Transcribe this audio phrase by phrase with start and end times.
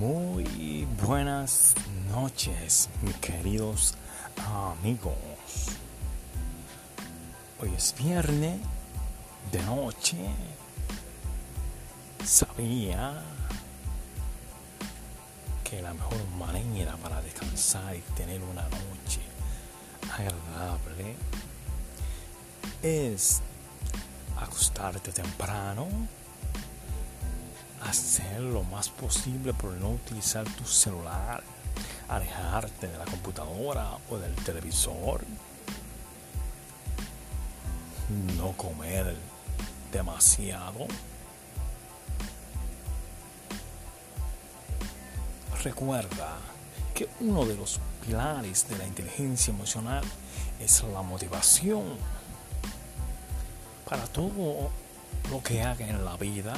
[0.00, 1.74] Buenas
[2.12, 3.94] noches, mis queridos
[4.36, 5.16] amigos.
[7.60, 8.60] Hoy es viernes
[9.50, 10.16] de noche.
[12.24, 13.24] Sabía
[15.64, 19.20] que la mejor manera para descansar y tener una noche
[20.12, 21.16] agradable
[22.84, 23.40] es
[24.36, 25.88] acostarte temprano
[27.82, 31.42] hacer lo más posible por no utilizar tu celular,
[32.08, 35.24] alejarte de la computadora o del televisor,
[38.36, 39.16] no comer
[39.92, 40.86] demasiado.
[45.62, 46.38] Recuerda
[46.94, 50.04] que uno de los pilares de la inteligencia emocional
[50.60, 51.84] es la motivación.
[53.88, 54.70] Para todo
[55.30, 56.54] lo que haga en la vida,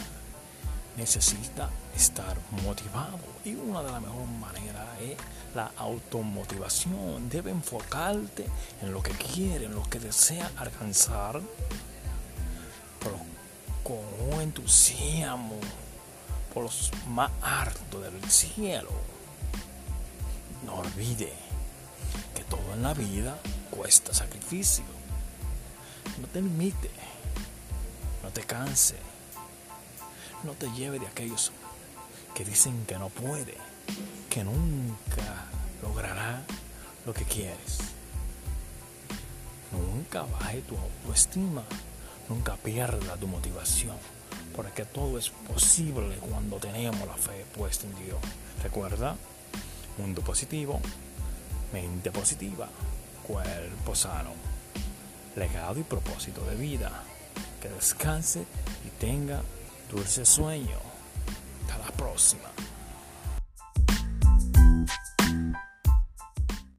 [0.96, 5.16] necesita estar motivado y una de las mejores maneras es
[5.54, 7.28] la automotivación.
[7.28, 8.46] Debe enfocarte
[8.82, 11.40] en lo que quiere, en lo que desea alcanzar,
[13.82, 13.98] con
[14.32, 15.56] un entusiasmo
[16.52, 18.90] por los más altos del cielo.
[20.64, 21.32] No olvide
[22.34, 23.38] que todo en la vida
[23.70, 24.84] cuesta sacrificio.
[26.20, 26.90] No te limite,
[28.22, 28.96] no te canse
[30.44, 31.52] no te lleve de aquellos
[32.34, 33.54] que dicen que no puede,
[34.28, 35.46] que nunca
[35.82, 36.42] logrará
[37.06, 37.78] lo que quieres.
[39.72, 41.62] Nunca baje tu autoestima,
[42.28, 43.96] nunca pierda tu motivación,
[44.56, 48.18] porque todo es posible cuando tenemos la fe puesta en Dios.
[48.62, 49.16] Recuerda,
[49.98, 50.80] mundo positivo,
[51.72, 52.68] mente positiva,
[53.26, 54.32] cuerpo sano,
[55.36, 57.04] legado y propósito de vida.
[57.60, 58.40] Que descanse
[58.86, 59.42] y tenga
[59.90, 60.78] dulce sueño.
[61.62, 62.48] Hasta la próxima.